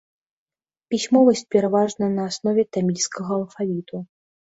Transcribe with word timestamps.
Пісьмовасць 0.93 1.43
пераважна 1.55 2.07
на 2.13 2.23
аснове 2.29 2.65
тамільскага 2.79 3.31
алфавіту. 3.41 4.01